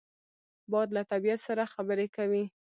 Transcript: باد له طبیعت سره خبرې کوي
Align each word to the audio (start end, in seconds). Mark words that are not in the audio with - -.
باد 0.71 0.87
له 0.95 1.01
طبیعت 1.11 1.39
سره 1.47 1.63
خبرې 1.73 2.07
کوي 2.15 2.43